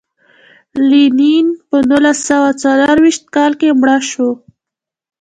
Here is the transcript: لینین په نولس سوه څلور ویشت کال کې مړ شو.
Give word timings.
لینین 0.89 1.47
په 1.67 1.77
نولس 1.89 2.19
سوه 2.29 2.49
څلور 2.63 2.95
ویشت 3.03 3.23
کال 3.35 3.51
کې 3.59 3.77
مړ 3.81 3.89
شو. 4.11 4.29